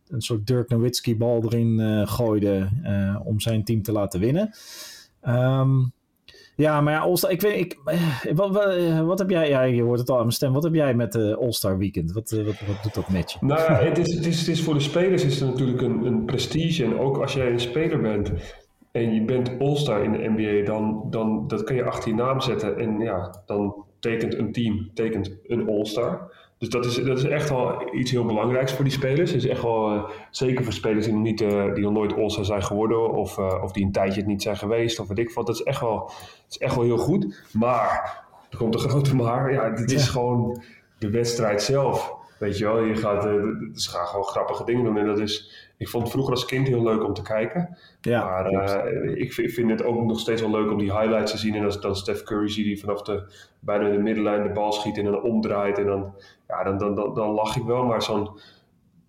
[0.09, 2.69] een soort Dirk Nowitzki bal erin gooide
[3.25, 4.51] om zijn team te laten winnen.
[5.29, 5.93] Um,
[6.59, 9.63] ja, maar ja, All-Star, ik weet, ik, eh, wat, wat, eh, wat, heb jij, ja,
[9.63, 12.13] je hoort het al aan mijn stem, wat heb jij met de All-Star Weekend?
[12.13, 13.39] Wat, eh, wat, wat, doet dat met je?
[13.41, 16.25] Nou, het is, het, is, het is voor de spelers is het natuurlijk een, een
[16.25, 18.33] prestige en ook als jij een speler bent
[18.93, 22.41] en je bent All-Star in de NBA, dan, dan dat kun je achter je naam
[22.41, 26.38] zetten en ja, dan tekent een team, tekent een All-Star.
[26.59, 29.31] Dus dat is, dat is echt wel iets heel belangrijks voor die spelers.
[29.31, 32.15] Het is echt wel, uh, zeker voor spelers die nog, niet, uh, die nog nooit
[32.17, 33.13] All-Star zijn geworden.
[33.13, 35.01] Of, uh, of die een tijdje het niet zijn geweest.
[35.01, 35.47] Of weet ik wat.
[35.47, 37.47] Dat is echt wel, dat is echt wel heel goed.
[37.53, 39.53] Maar, er komt een grote maar.
[39.53, 40.11] Ja, dit is ja.
[40.11, 40.63] gewoon
[40.99, 42.18] de wedstrijd zelf.
[42.39, 43.23] Weet je wel, je gaat,
[43.75, 44.99] ze gaan gewoon grappige dingen doen.
[44.99, 47.79] En dat is, ik vond het vroeger als kind heel leuk om te kijken.
[48.01, 51.31] Ja, maar uh, ik, ik, vind het ook nog steeds wel leuk om die highlights
[51.31, 51.55] te zien.
[51.55, 54.99] En als dan Steph Curry zie die vanaf de, bijna de middenlijn de bal schiet
[54.99, 55.79] en dan omdraait.
[55.79, 56.15] En dan,
[56.49, 57.85] ja, dan, dan, dan, dan lach ik wel.
[57.85, 58.31] Maar zo'n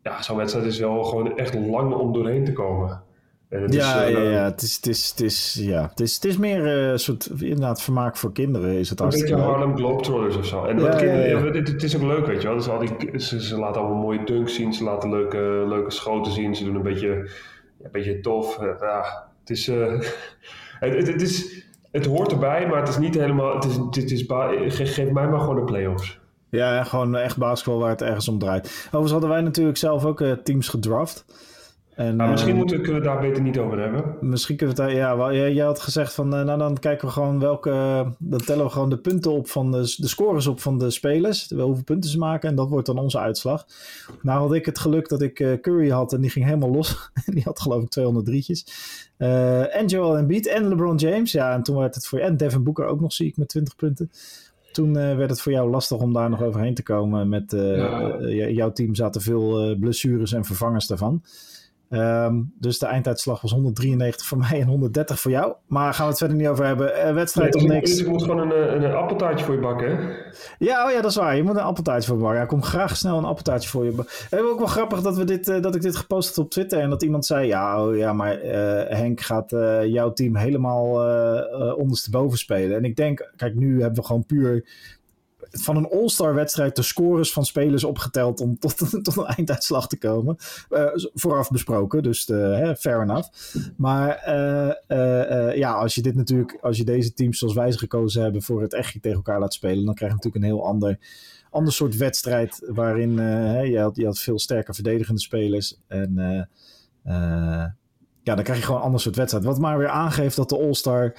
[0.03, 3.03] ja, zo'n wedstrijd is wel gewoon echt lang om doorheen te komen.
[3.49, 6.15] Het ja, is, uh, ja, ja, het is, het is, het is, ja, het is,
[6.15, 8.77] het is meer een uh, soort inderdaad vermaak voor kinderen.
[8.77, 10.65] Is het een beetje Harlem Globetrotters of zo.
[10.65, 11.59] En ja, kinderen, ja.
[11.59, 12.57] Het, is ook leuk, weet je wel.
[12.57, 16.31] Dus al die, ze, ze laten allemaal mooie dunks zien, ze laten leuke, leuke schoten
[16.31, 16.55] zien.
[16.55, 17.29] Ze doen een beetje
[17.81, 18.59] een beetje tof.
[18.79, 19.65] ja, het is...
[20.79, 23.53] het, het, is het hoort erbij, maar het is niet helemaal.
[23.53, 24.25] Het is, het is,
[24.75, 26.19] geef, geef mij maar gewoon de play-offs.
[26.49, 28.67] Ja, gewoon echt basketbal waar het ergens om draait.
[28.85, 31.25] Overigens hadden wij natuurlijk zelf ook uh, teams gedraft.
[31.99, 34.15] En, misschien uh, moeten, kunnen we daar beter niet over hebben.
[34.21, 36.77] Misschien kunnen we het daar, ja, wel, jij, jij, had gezegd van, uh, nou dan
[36.77, 37.71] kijken we gewoon welke,
[38.19, 41.49] dan tellen we gewoon de punten op van de, de scores op van de spelers,
[41.49, 43.65] hoeveel punten ze maken en dat wordt dan onze uitslag.
[44.21, 47.11] Nou had ik het geluk dat ik Curry had en die ging helemaal los.
[47.35, 48.65] die had geloof ik 200 drietjes.
[49.71, 52.85] en Joel Embiid en LeBron James, ja en toen werd het voor, en Devin Booker
[52.85, 54.11] ook nog zie ik met 20 punten.
[54.71, 57.29] Toen uh, werd het voor jou lastig om daar nog overheen te komen.
[57.29, 58.47] Met uh, ja.
[58.47, 61.21] jouw team zaten veel blessures en vervangers daarvan.
[61.89, 65.53] Um, dus de einduitslag was 193 voor mij en 130 voor jou.
[65.67, 67.07] Maar gaan we het verder niet over hebben.
[67.07, 67.97] Uh, wedstrijd nee, of niks.
[67.97, 70.13] Je moet gewoon een, een, appeltaartje voor je bakken, hè?
[70.59, 71.35] Ja, oh ja, dat is waar.
[71.35, 72.41] Je moet een appeltaartje voor je bakken.
[72.41, 74.15] Ja, kom graag snel een appeltaartje voor je bakken.
[74.29, 76.51] Het is ook wel grappig dat, we dit, uh, dat ik dit gepost heb op
[76.51, 76.79] Twitter.
[76.79, 78.51] En dat iemand zei, ja, oh, ja maar uh,
[78.87, 79.49] Henk gaat
[79.85, 80.87] jouw team helemaal
[81.75, 82.77] ondersteboven spelen.
[82.77, 84.63] En ik denk, kijk, nu hebben we gewoon puur
[85.51, 89.97] van een All-Star wedstrijd de scores van spelers opgeteld om tot, tot een einduitslag te
[89.97, 90.35] komen.
[90.69, 93.29] Uh, vooraf besproken, dus de, hè, fair enough.
[93.77, 94.23] Maar
[94.87, 98.41] uh, ja, als je dit natuurlijk, als je deze teams zoals wij ze gekozen hebben
[98.41, 100.99] voor het echt tegen elkaar laat spelen, dan krijg je natuurlijk een heel ander,
[101.49, 103.13] ander soort wedstrijd waarin
[103.65, 105.79] je, had, je had veel sterker verdedigende spelers.
[105.87, 106.47] En
[108.23, 109.45] ja, dan krijg je gewoon een ander soort wedstrijd.
[109.45, 111.15] Wat maar weer aangeeft dat de All-Star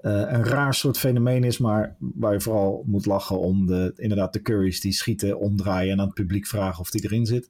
[0.00, 4.42] een raar soort fenomeen is, maar waar je vooral moet lachen om de, inderdaad de
[4.42, 7.48] Curry's die schieten, omdraaien en aan het publiek vragen of die erin zit.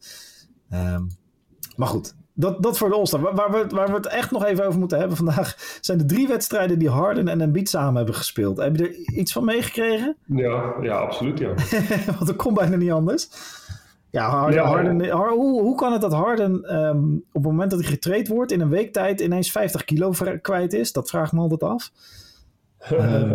[0.72, 1.08] Um,
[1.76, 3.20] maar goed, dat, dat voor de All-Star.
[3.20, 6.04] Waar, waar, we, waar we het echt nog even over moeten hebben vandaag, zijn de
[6.04, 8.56] drie wedstrijden die Harden en Embiid samen hebben gespeeld.
[8.56, 10.16] Heb je er iets van meegekregen?
[10.26, 11.54] Ja, ja, absoluut ja.
[12.16, 13.28] Want dat komt bijna niet anders.
[14.10, 17.88] Ja, Harden, Harden hoe, hoe kan het dat Harden um, op het moment dat hij
[17.88, 20.92] getraind wordt in een week tijd ineens 50 kilo kwijt is?
[20.92, 21.90] Dat vraagt me altijd af.
[22.78, 23.32] Ehm,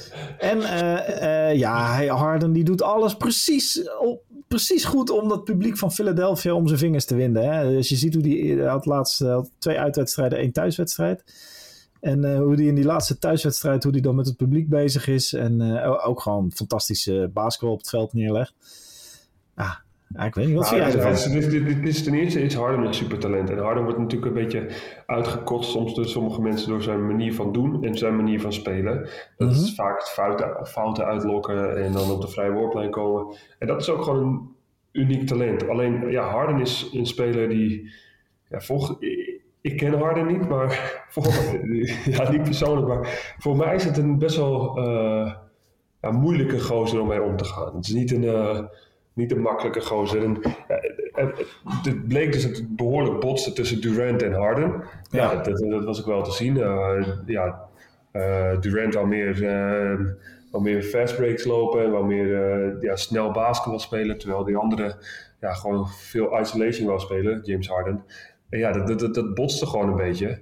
[0.50, 3.88] en uh, uh, ja, Harden die doet alles precies,
[4.48, 7.52] precies goed om dat publiek van Philadelphia om zijn vingers te winden.
[7.52, 7.68] Hè?
[7.68, 9.24] Dus je ziet hoe die had laatst
[9.58, 11.24] twee uitwedstrijden, één thuiswedstrijd.
[12.00, 15.32] En hoe die in die laatste thuiswedstrijd, hoe die dan met het publiek bezig is.
[15.32, 18.54] En ook gewoon fantastische basketbal op het veld neerlegt.
[19.56, 21.32] Ja, ja, ik weet niet, wat nou, vind jij ervan?
[21.32, 23.50] Dit, dit, dit, is ten eerste is Harden een supertalent.
[23.50, 24.68] En Harden wordt natuurlijk een beetje
[25.06, 29.08] uitgekotst soms door sommige mensen door zijn manier van doen en zijn manier van spelen.
[29.36, 29.74] Dat is mhm.
[29.74, 33.36] vaak fouten, fouten uitlokken en dan op de vrije worplijn komen.
[33.58, 34.56] En dat is ook gewoon een
[34.92, 35.68] uniek talent.
[35.68, 37.92] Alleen, ja, Harden is een speler die,
[38.48, 38.96] ja, volg,
[39.60, 40.70] ik ken Harden niet, maar
[41.12, 41.32] voor,
[42.04, 45.32] ja, niet persoonlijk, maar voor mij is het een best wel uh,
[46.00, 47.76] ja, moeilijke gozer om mee om te gaan.
[47.76, 48.22] Het is niet een...
[48.22, 48.60] Uh,
[49.18, 50.22] niet een makkelijke gozer.
[50.24, 50.42] En,
[51.82, 54.82] het bleek dus dat het behoorlijk botste tussen Durant en Harden.
[55.10, 56.56] Ja, dat, dat, was ook wel te zien.
[56.56, 57.68] Uh, ja,
[58.12, 60.00] uh, Durant al meer, uh,
[60.50, 64.18] al meer fast breaks lopen en wel meer ja, snel basketbal spelen.
[64.18, 64.96] Terwijl die andere
[65.40, 68.04] ja, gewoon veel isolation wil spelen, James Harden.
[68.48, 70.40] En ja, dat, dat, dat botste gewoon een beetje.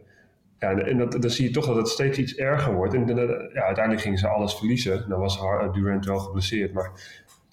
[0.59, 2.95] Ja, en dat, dan zie je toch dat het steeds iets erger wordt.
[2.95, 3.07] En
[3.53, 5.09] ja, uiteindelijk gingen ze alles verliezen.
[5.09, 5.41] Dan was
[5.73, 6.73] Durant wel geblesseerd.
[6.73, 6.91] Maar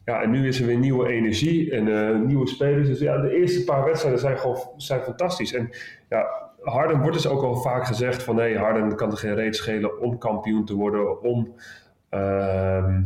[0.06, 2.88] ja, en nu is er weer nieuwe energie en uh, nieuwe spelers.
[2.88, 5.54] Dus ja, de eerste paar wedstrijden zijn gewoon zijn fantastisch.
[5.54, 5.70] En
[6.10, 6.26] ja,
[6.62, 8.36] Harden wordt dus ook al vaak gezegd van...
[8.36, 11.54] nee, Harden kan er geen reet schelen om kampioen te worden, om...
[12.12, 12.98] Uh,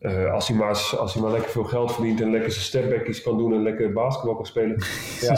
[0.00, 3.22] uh, als, hij maar, als hij maar lekker veel geld verdient en lekker zijn stepbackies
[3.22, 4.76] kan doen en lekker basketbal kan spelen.
[5.20, 5.30] Ja,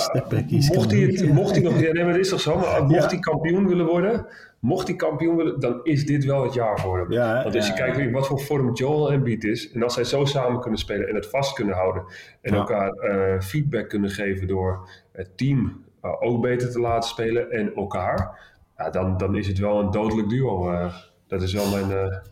[0.74, 3.10] mocht, hij het, mocht hij nog, ja, nee, maar dat is toch zo, maar mocht
[3.10, 4.26] hij kampioen willen worden,
[4.60, 7.12] mocht hij kampioen willen, dan is dit wel het jaar voor hem.
[7.12, 10.04] Ja, Want als je kijkt wat voor vorm Joel en Beat is, en als zij
[10.04, 12.04] zo samen kunnen spelen en het vast kunnen houden
[12.40, 17.50] en elkaar uh, feedback kunnen geven door het team uh, ook beter te laten spelen
[17.50, 18.38] en elkaar,
[18.76, 20.90] ja, dan, dan is het wel een dodelijk duo.
[21.26, 22.22] dat is wel mijn.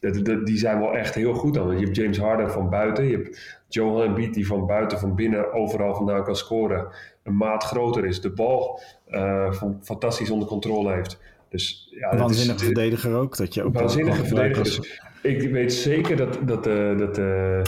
[0.24, 1.78] dat, die zijn wel echt heel goed dan.
[1.78, 5.52] Je hebt James Harden van buiten, je hebt Joel Embiid die van buiten, van binnen
[5.52, 6.88] overal vandaan kan scoren.
[7.22, 8.80] Een maat groter is, de bal
[9.10, 9.52] uh,
[9.82, 11.18] fantastisch onder controle heeft.
[11.48, 13.36] Dus, ja, waanzinnige verdediger ook.
[13.36, 14.64] Dat je ook waanzinnige verdediger.
[14.64, 17.62] Dus ik weet zeker dat, dat, uh, dat, uh,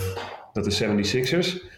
[0.52, 1.70] dat de 76ers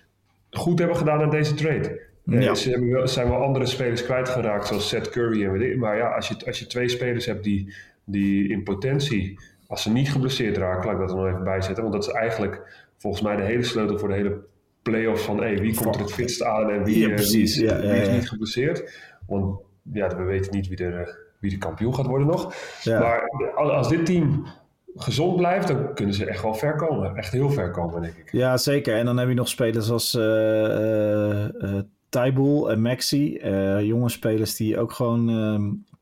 [0.51, 2.01] goed hebben gedaan aan deze trade.
[2.25, 2.55] Ja.
[2.55, 5.45] Ze hebben wel, zijn wel andere spelers kwijtgeraakt, zoals Seth Curry.
[5.45, 9.83] En, maar ja, als je, als je twee spelers hebt die, die in potentie als
[9.83, 11.83] ze niet geblesseerd raken, laat ik dat er nog even bij zetten.
[11.83, 12.63] Want dat is eigenlijk
[12.97, 14.39] volgens mij de hele sleutel voor de hele
[14.85, 17.57] play-off van hey, wie komt er het fitst aan en wie, ja, precies.
[17.57, 18.93] wie, is niet geblesseerd.
[19.27, 19.61] Want
[19.93, 22.55] ja, we weten niet wie, er, eh, wie de kampioen gaat worden nog.
[22.85, 24.47] Maar als dit team
[24.95, 27.17] gezond blijft, dan kunnen ze echt wel ver komen.
[27.17, 28.33] Echt heel ver komen, denk ik.
[28.33, 28.97] Ja, zeker.
[28.97, 33.39] En dan heb je nog spelers als uh, uh, Tybull en Maxi,
[33.81, 35.94] jonge spelers die ook gewoon ehm,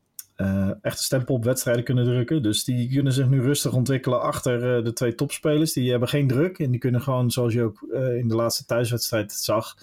[0.43, 2.43] uh, echt een stempel op wedstrijden kunnen drukken.
[2.43, 5.73] Dus die kunnen zich nu rustig ontwikkelen achter uh, de twee topspelers.
[5.73, 8.65] Die hebben geen druk en die kunnen gewoon, zoals je ook uh, in de laatste
[8.65, 9.75] thuiswedstrijd zag,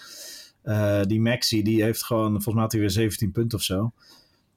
[1.06, 3.92] die Maxi, die heeft gewoon, volgens mij had hij weer 17 punten of zo.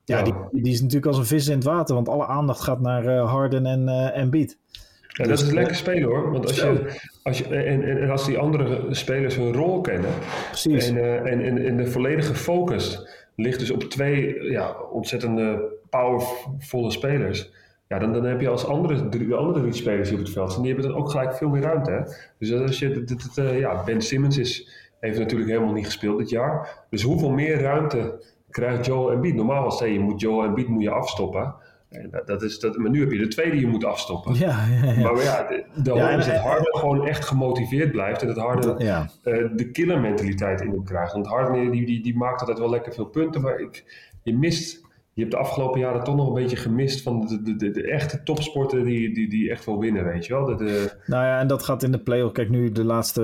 [0.06, 0.24] Ja, ja.
[0.24, 3.18] Die, die, is natuurlijk als een vis in het water, want alle aandacht gaat naar
[3.18, 4.58] Harden en, en Beat.
[5.08, 6.32] Ja, dat is lekker spelen hoor.
[6.32, 10.10] Want als je, als je, en, en, als die andere spelers hun rol kennen
[10.48, 10.88] Precies.
[10.88, 17.52] En, en, en, en de volledige focus ligt dus op twee ja, ontzettende powervolle spelers.
[17.88, 20.52] Ja, dan, dan heb je als andere, de andere drie spelers die op het veld
[20.52, 21.92] staan, die hebben dan ook gelijk veel meer ruimte.
[21.92, 22.02] Hè?
[22.40, 26.86] Dus als je, uh, ja, Ben Simmons is, heeft natuurlijk helemaal niet gespeeld dit jaar.
[26.90, 29.36] Dus hoeveel meer ruimte krijgt Joel Embiid?
[29.36, 31.56] Normaal was je moet Joel Embiid moet je afstoppen.
[32.26, 34.34] Dat is, dat, maar nu heb je de tweede die je moet afstoppen.
[34.34, 35.12] Ja, ja, ja.
[35.12, 38.22] Maar ja, de, de is dat Harden gewoon echt gemotiveerd blijft.
[38.22, 38.98] En dat Harden uh,
[39.56, 41.14] de killer mentaliteit in hem krijgt.
[41.14, 43.42] Want Harden die, die, die maakt altijd wel lekker veel punten.
[43.42, 43.84] Maar ik,
[44.24, 44.82] je mist
[45.14, 47.92] je hebt de afgelopen jaren toch nog een beetje gemist van de, de, de, de
[47.92, 50.46] echte topsporten die, die, die echt wel winnen, weet je wel.
[50.46, 50.98] De.
[51.06, 52.34] Nou ja, en dat gaat in de play-off.
[52.34, 53.22] Kijk, nu de laatste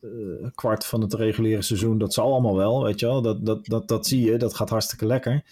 [0.00, 0.10] uh,
[0.54, 3.22] kwart van het reguliere seizoen, dat zal allemaal wel, weet je wel.
[3.22, 5.42] Dat, dat, dat, dat zie je, dat gaat hartstikke lekker.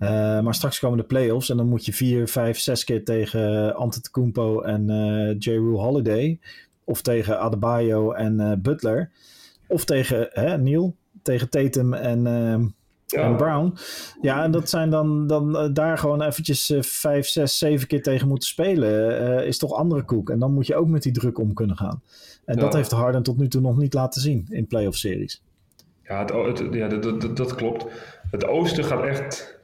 [0.00, 3.74] Uh, maar straks komen de play-offs en dan moet je vier, vijf, zes keer tegen
[3.74, 5.50] Antetokounmpo en uh, J.
[5.50, 6.38] Rue Holiday.
[6.84, 9.10] Of tegen Adebayo en Butler.
[9.66, 12.26] Of tegen hè, Neil, tegen Tatum en
[13.16, 13.74] ehm, en Brown.
[14.20, 18.02] Ja, en dat zijn dan, dan uh, daar gewoon eventjes uh, vijf, zes, zeven keer
[18.02, 19.22] tegen moeten spelen.
[19.22, 20.30] Uh, is toch andere koek.
[20.30, 22.02] En dan moet je ook met die druk om kunnen gaan.
[22.44, 22.60] En ja.
[22.60, 25.42] dat heeft Harden tot nu toe nog niet laten zien in playoff series.
[26.02, 27.86] Ja, het, het, ja dat, dat, dat, klopt.
[28.30, 29.60] Het oosten gaat echt,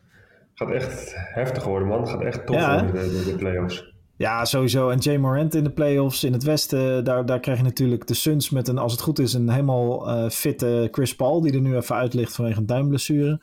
[0.54, 2.00] gaat echt heftig worden, man.
[2.00, 3.93] Het gaat echt tof ja, worden, de, de playoffs.
[4.16, 4.88] Ja, sowieso.
[4.88, 7.04] En Jay Morant in de playoffs in het westen.
[7.04, 10.08] Daar, daar krijg je natuurlijk de Suns met een, als het goed is, een helemaal
[10.08, 11.40] uh, fitte Chris Paul.
[11.40, 13.40] Die er nu even uit ligt vanwege een duimblessure.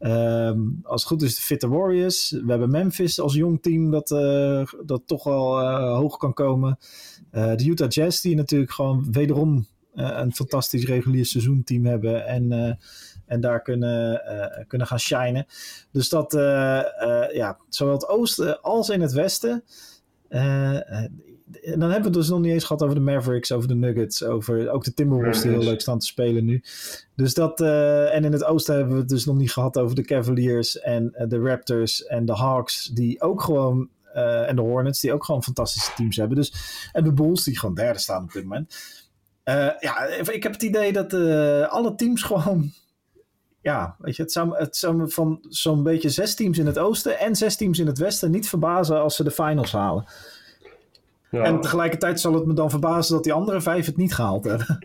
[0.00, 2.30] Um, als het goed is de fitte Warriors.
[2.30, 6.78] We hebben Memphis als jong team dat, uh, dat toch wel uh, hoog kan komen.
[7.30, 12.26] de Utah Jazz die natuurlijk gewoon wederom een fantastisch regulier seizoenteam hebben.
[12.26, 12.78] En,
[13.26, 14.22] en daar kunnen,
[14.66, 15.46] kunnen gaan shinen.
[15.92, 16.32] Dus dat,
[17.32, 19.64] ja, zowel het oosten als in het westen
[20.30, 24.24] dan hebben we het dus nog niet eens gehad over de Mavericks, over de Nuggets,
[24.24, 26.62] over ook de Timberwolves die heel leuk staan te spelen nu.
[27.16, 29.96] Dus dat, uh, en in het oosten hebben we het dus nog niet gehad over
[29.96, 34.62] de Cavaliers en uh, de Raptors en de Hawks, die ook gewoon, uh, en de
[34.62, 36.36] Hornets, die ook gewoon fantastische teams hebben.
[36.36, 36.54] Dus,
[36.92, 38.76] en de Bulls, die gewoon derde staan op dit moment.
[39.80, 41.14] ja, ik heb het idee dat
[41.70, 42.72] alle teams gewoon
[43.62, 46.78] ja, weet je, het zou, het zou me van zo'n beetje zes teams in het
[46.78, 50.04] oosten en zes teams in het westen niet verbazen als ze de finals halen.
[51.30, 51.42] Ja.
[51.42, 54.78] En tegelijkertijd zal het me dan verbazen dat die andere vijf het niet gehaald hebben.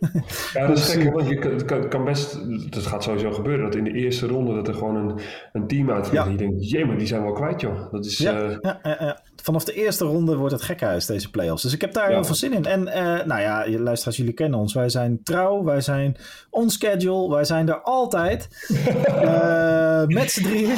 [0.54, 3.84] Ja, dat is gek, want je kan, kan best, dat gaat sowieso gebeuren, dat in
[3.84, 5.20] de eerste ronde dat er gewoon een,
[5.54, 6.26] een team uitvliegt.
[6.26, 6.32] Ja.
[6.32, 7.92] Je denkt, jee, maar die zijn wel kwijt, joh.
[7.92, 8.58] Dat is, ja, uh...
[8.62, 11.62] ja, ja, vanaf de eerste ronde wordt het gekhuis, deze playoffs.
[11.62, 12.66] Dus ik heb daar heel veel zin in.
[12.66, 14.74] En uh, nou ja, luisteraars, jullie kennen ons.
[14.74, 16.18] Wij zijn trouw, wij zijn
[16.50, 18.68] on schedule, wij zijn er altijd.
[18.70, 20.76] uh, met z'n drieën.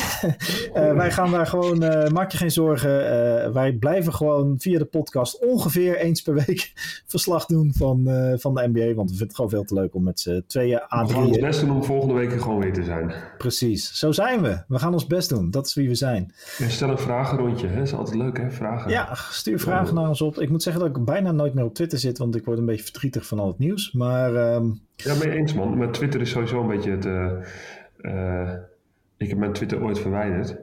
[0.74, 1.78] wij gaan daar gewoon,
[2.14, 2.90] maak je geen zorgen.
[3.54, 6.72] wij blijven gewoon via de podcast ongeveer eens per week
[7.16, 8.04] verslag doen van,
[8.40, 8.94] van de NBA.
[8.94, 11.20] Want we vinden het gewoon veel te leuk om met z'n tweeën aan te We
[11.20, 13.14] gaan ons best doen om volgende week gewoon weer te zijn.
[13.38, 14.64] Precies, zo zijn we.
[14.68, 15.52] We gaan ons best doen.
[15.52, 16.34] Dat is wie we zijn.
[16.68, 17.76] Stel een vragenrondje, hè?
[17.76, 18.52] dat is altijd leuk hè?
[18.52, 18.92] vragen.
[18.92, 20.40] Ja, stuur vragen naar ons op.
[20.40, 22.66] Ik moet zeggen dat ik bijna nooit meer op Twitter zit, want ik word een
[22.66, 23.92] beetje verdrietig van al het nieuws.
[23.92, 24.82] Maar, um...
[24.96, 25.78] Ja, ben je eens man.
[25.78, 27.06] Maar Twitter is sowieso een beetje het...
[27.06, 27.32] Uh,
[28.02, 28.54] uh,
[29.18, 30.56] ik heb mijn Twitter ooit verwijderd.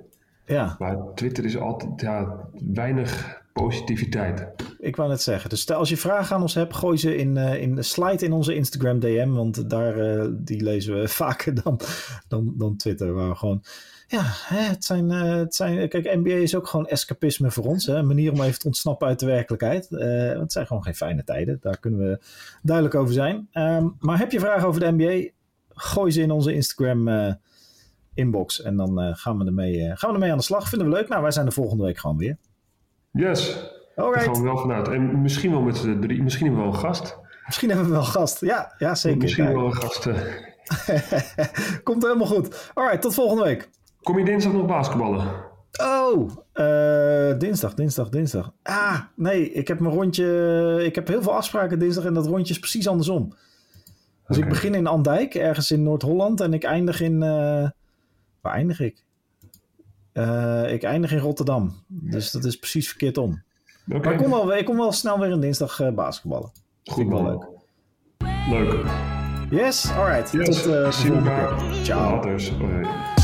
[0.47, 0.77] Ja.
[0.79, 2.39] Maar Twitter is altijd ja,
[2.73, 4.47] weinig positiviteit.
[4.79, 5.51] Ik wou net zeggen.
[5.51, 8.55] Dus als je vragen aan ons hebt, gooi ze in, uh, in slide in onze
[8.55, 9.31] Instagram DM.
[9.31, 11.81] Want daar uh, die lezen we vaker dan,
[12.29, 13.13] dan, dan Twitter.
[13.13, 13.65] Waar we gewoon
[14.07, 14.23] ja,
[14.57, 15.89] het zijn, uh, het zijn.
[15.89, 17.87] Kijk, NBA is ook gewoon escapisme voor ons.
[17.87, 17.95] Hè?
[17.95, 19.89] Een manier om even te ontsnappen uit de werkelijkheid.
[19.91, 21.59] Uh, het zijn gewoon geen fijne tijden.
[21.61, 22.21] Daar kunnen we
[22.63, 23.49] duidelijk over zijn.
[23.53, 25.31] Um, maar heb je vragen over de NBA?
[25.69, 27.39] Gooi ze in onze Instagram
[28.15, 28.63] inbox.
[28.63, 30.69] En dan gaan, we ermee, gaan we ermee aan de slag.
[30.69, 31.09] Vinden we leuk.
[31.09, 32.37] Nou, wij zijn de volgende week gewoon weer.
[33.15, 33.71] Yes.
[33.97, 34.25] Alright.
[34.25, 34.89] Daar gaan we wel vanuit.
[34.89, 36.23] En misschien wel met z'n drie.
[36.23, 37.19] Misschien hebben we wel een gast.
[37.47, 38.41] Misschien hebben we wel een gast.
[38.41, 39.19] Ja, ja zeker.
[39.19, 40.09] Misschien wel een gast.
[41.83, 42.71] Komt helemaal goed.
[42.75, 43.71] Alright, tot volgende week.
[44.03, 45.53] Kom je dinsdag nog basketballen?
[45.83, 48.53] Oh, uh, dinsdag, dinsdag, dinsdag.
[48.63, 50.81] Ah, nee, ik heb mijn rondje.
[50.85, 53.35] Ik heb heel veel afspraken dinsdag en dat rondje is precies andersom.
[54.27, 57.15] Dus ik begin in Andijk, ergens in Noord-Holland, en ik eindig in.
[57.15, 57.69] Uh,
[58.41, 59.05] waar eindig ik?
[60.15, 61.85] Uh, ik eindig in Rotterdam.
[61.87, 63.43] Dus dat is precies verkeerd om.
[63.89, 64.01] Okay.
[64.01, 66.53] Maar ik kom, wel, ik kom wel snel weer een dinsdag basketballen.
[66.85, 67.47] Goed, wel leuk.
[68.49, 68.85] Leuk.
[69.51, 70.33] Yes, alright.
[70.33, 71.85] Yes, Tot uh, zien we volgende keer.
[71.85, 73.24] Ciao.